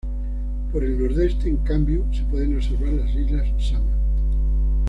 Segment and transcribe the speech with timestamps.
[0.71, 3.95] Por el nordeste, en cambio se pueden observar las Islas Summer.